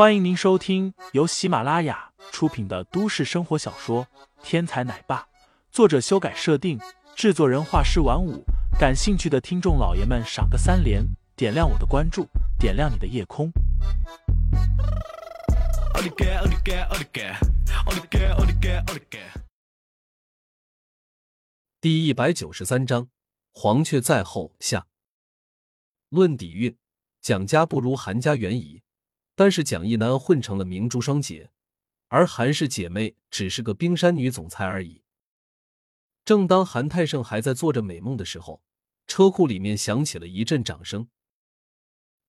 [0.00, 4.06] 欢迎您收听由喜马拉雅出品的都市生活小说
[4.42, 5.20] 《天才奶爸》，
[5.70, 6.80] 作者修改设定，
[7.14, 8.42] 制作人画师晚舞。
[8.78, 11.04] 感兴趣的听众老爷们，赏个三连，
[11.36, 12.26] 点亮我的关注，
[12.58, 13.52] 点亮你的夜空。
[21.78, 23.10] 第一百九十三章，
[23.52, 24.86] 黄雀在后下。
[26.08, 26.74] 论底蕴，
[27.20, 28.80] 蒋家不如韩家远矣。
[29.40, 31.50] 但是蒋一楠混成了明珠双姐，
[32.08, 35.02] 而韩氏姐妹只是个冰山女总裁而已。
[36.26, 38.62] 正当韩泰盛还在做着美梦的时候，
[39.06, 41.08] 车库里面响起了一阵掌声。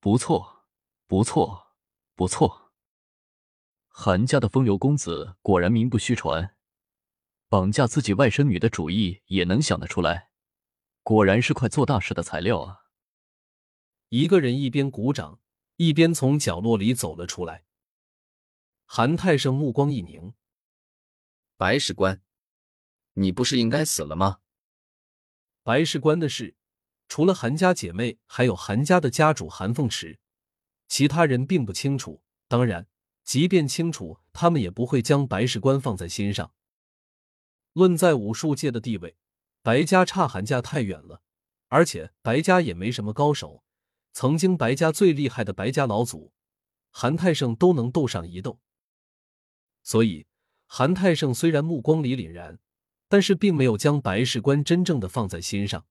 [0.00, 0.64] 不错，
[1.06, 1.76] 不错，
[2.16, 2.72] 不错！
[3.86, 6.56] 韩家的风流公子果然名不虚传，
[7.48, 10.30] 绑架自己外甥女的主意也能想得出来，
[11.04, 12.86] 果然是块做大事的材料啊！
[14.08, 15.38] 一个人一边鼓掌。
[15.76, 17.64] 一边从角落里走了出来，
[18.86, 20.32] 韩泰胜目光一凝
[21.58, 22.22] ：“白事官，
[23.12, 24.38] 你不是应该死了吗？”
[25.62, 26.56] 白事官的事，
[27.08, 30.18] 除了韩家姐妹，还有韩家的家主韩凤池，
[30.88, 32.22] 其他人并不清楚。
[32.48, 32.88] 当然，
[33.22, 36.54] 即便清楚，他们也不会将白事官放在心上。
[37.74, 39.18] 论在武术界的地位，
[39.60, 41.20] 白家差韩家太远了，
[41.66, 43.62] 而且白家也没什么高手。
[44.18, 46.32] 曾经白家最厉害的白家老祖
[46.88, 48.62] 韩泰胜都能斗上一斗，
[49.82, 50.26] 所以
[50.64, 52.58] 韩泰胜虽然目光里凛然，
[53.08, 55.86] 但是并没有将白事官真正的放在心上。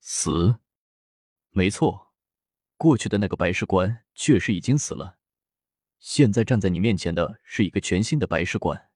[0.00, 0.58] 死，
[1.48, 2.12] 没错，
[2.76, 5.16] 过去的那个白事官确实已经死了，
[5.98, 8.90] 现在站在你面前的是一个全新的白事官。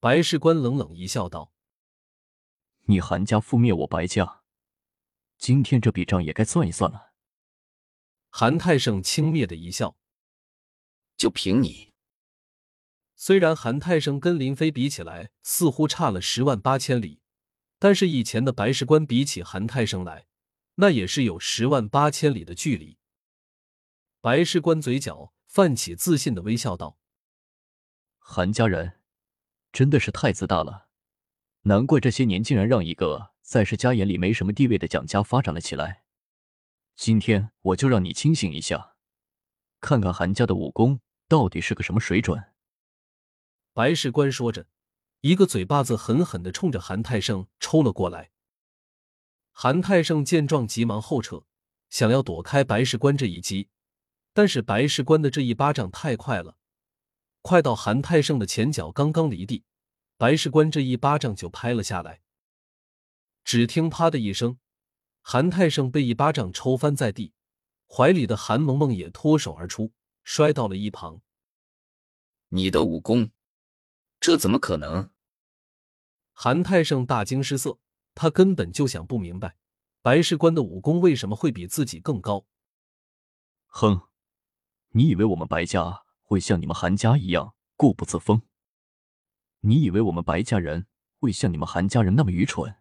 [0.00, 1.52] 白事官冷冷一笑，道
[2.88, 4.44] ：“你韩家覆灭我白家。”
[5.38, 7.12] 今天这笔账也该算一算了。
[8.30, 9.96] 韩泰胜轻蔑的一笑
[11.16, 11.92] ：“就凭你。”
[13.14, 17.22] 虽然韩泰胜跟林飞比起来似乎差了十万八千里，
[17.78, 20.26] 但是以前的白事官比起韩泰胜来，
[20.74, 22.98] 那也是有十万八千里的距离。
[24.20, 26.98] 白事官嘴角泛起自信的微笑，道
[28.18, 29.00] ：“韩家人
[29.72, 30.88] 真的是太自大了，
[31.62, 36.02] 难怪这些年竟然让一个……”在世家眼里没什么地位的蒋家发展了起来。
[36.96, 38.96] 今天我就让你清醒一下，
[39.80, 40.98] 看看韩家的武功
[41.28, 42.42] 到底是个什么水准。
[43.72, 44.66] 白事官说着，
[45.20, 48.32] 一个嘴巴子狠狠的冲着韩泰胜抽了过来。
[49.52, 51.44] 韩泰胜见状，急忙后撤，
[51.88, 53.68] 想要躲开白事官这一击，
[54.32, 56.56] 但是白事官的这一巴掌太快了，
[57.42, 59.62] 快到韩泰胜的前脚刚刚离地，
[60.16, 62.22] 白事官这一巴掌就拍了下来。
[63.46, 64.58] 只听“啪”的一声，
[65.22, 67.32] 韩泰胜被一巴掌抽翻在地，
[67.86, 69.92] 怀里的韩萌萌也脱手而出，
[70.24, 71.22] 摔到了一旁。
[72.48, 73.30] 你的武功，
[74.18, 75.10] 这怎么可能？
[76.32, 77.78] 韩泰胜大惊失色，
[78.16, 79.56] 他根本就想不明白，
[80.02, 82.46] 白事官的武功为什么会比自己更高。
[83.68, 84.08] 哼，
[84.88, 88.42] 你以为我们白家会像你们韩家一样固步自封？
[89.60, 90.88] 你以为我们白家人
[91.20, 92.74] 会像你们韩家人那么愚蠢？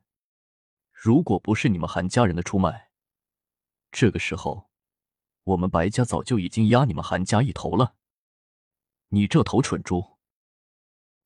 [1.05, 2.89] 如果不是你们韩家人的出卖，
[3.91, 4.71] 这个时候，
[5.43, 7.93] 我们白家早就已经压你们韩家一头了。
[9.09, 10.17] 你这头蠢猪！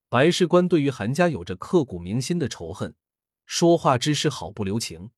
[0.09, 2.93] 白事官对于韩家有着刻骨铭心的仇恨，
[3.45, 5.11] 说话之时毫不留情，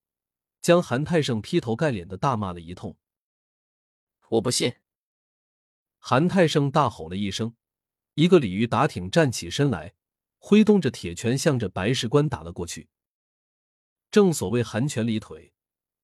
[0.62, 2.96] 将韩泰胜劈头盖脸的大骂了一通。
[4.30, 4.76] 我不信！
[5.98, 7.56] 韩泰胜大吼了一声，
[8.14, 9.96] 一个鲤鱼打挺站起身来，
[10.38, 12.90] 挥动着铁拳向着白事官打了过去。
[14.12, 15.54] 正所谓韩拳离腿，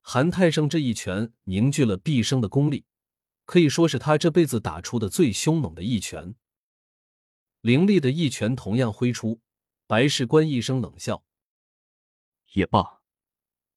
[0.02, 2.86] 韩泰胜这一拳凝聚了毕生的功力，
[3.44, 6.34] 可以说是他这辈子打出的最凶猛的一拳。
[7.60, 9.42] 凌厉的一拳同样挥出，
[9.88, 11.26] 白事官一声冷笑
[12.54, 13.02] ：“也罢，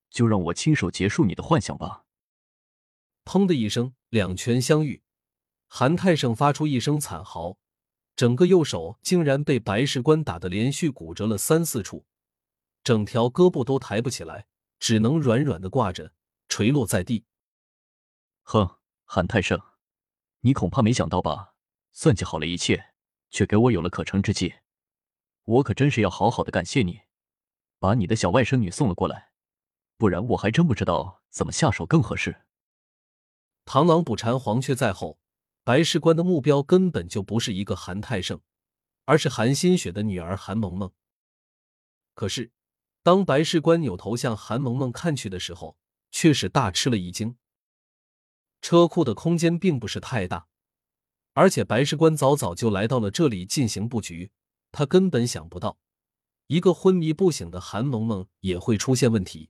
[0.09, 2.05] 就让我亲手结束你的幻想吧。”
[3.27, 5.03] 砰的一声，两拳相遇，
[5.67, 7.59] 韩泰胜发出一声惨嚎，
[8.15, 12.07] 整个右手竟然被白事官打得连续骨折了三四处。
[12.83, 14.47] 整条胳膊都抬不起来，
[14.79, 16.13] 只能软软的挂着，
[16.49, 17.25] 垂落在地。
[18.43, 19.61] 哼，韩泰盛，
[20.41, 21.55] 你恐怕没想到吧？
[21.93, 22.95] 算计好了一切，
[23.31, 24.55] 却给我有了可乘之机。
[25.45, 27.03] 我可真是要好好的感谢你，
[27.79, 29.33] 把你的小外甥女送了过来，
[29.97, 32.43] 不然我还真不知道怎么下手更合适。
[33.67, 35.21] 螳螂捕蝉，黄雀在后。
[35.63, 38.41] 白事官的目标根本就不是一个韩泰盛，
[39.05, 40.91] 而是韩新雪的女儿韩萌萌。
[42.15, 42.51] 可是。
[43.03, 45.79] 当白事官扭头向韩萌萌看去的时候，
[46.11, 47.37] 却是大吃了一惊。
[48.61, 50.49] 车库的空间并不是太大，
[51.33, 54.33] 而且白事官早早就来到了这里进行布局，
[54.71, 55.79] 他根本想不到，
[56.49, 59.49] 一个昏迷不醒的韩萌萌也会出现问题。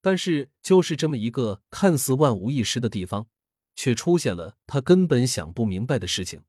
[0.00, 3.28] 但是，就是这么一个看似万无一失的地方，
[3.76, 6.42] 却出现了他根本想不明白的事情。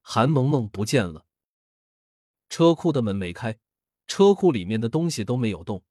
[0.00, 1.26] 韩萌萌不见了，
[2.48, 3.58] 车库的门没开，
[4.08, 5.84] 车库里面的东西都没有动，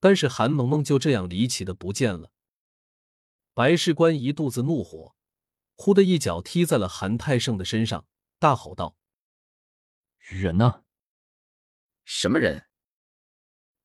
[0.00, 2.32] 但是韩萌萌就这样离奇的不见了。
[3.54, 5.14] 白事官一肚子怒火。
[5.80, 8.04] 忽的一脚踢在了韩泰胜的身上，
[8.40, 8.96] 大吼道
[10.18, 10.82] ：“人呢？
[12.04, 12.66] 什么人？”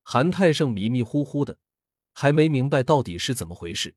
[0.01, 1.59] 韩泰胜迷迷糊糊的，
[2.11, 3.95] 还没明白到底是怎么回事。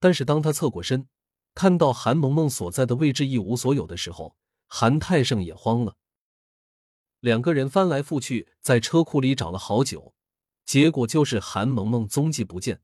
[0.00, 1.08] 但是当他侧过身，
[1.54, 4.36] 看到韩萌萌所在的位置一无所有的时候，
[4.66, 5.96] 韩泰胜也慌了。
[7.24, 10.12] 两个人翻来覆去在车库里找了好久，
[10.66, 12.82] 结果就是韩萌萌踪迹不见。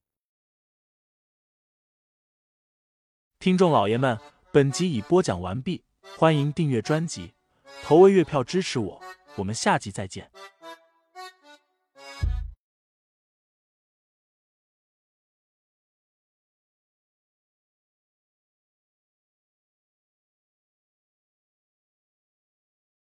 [3.38, 4.18] 听众老爷们，
[4.50, 5.84] 本集已播讲完毕，
[6.16, 7.34] 欢迎订阅专辑，
[7.82, 9.02] 投喂月票支持我，
[9.36, 10.30] 我们下集再见。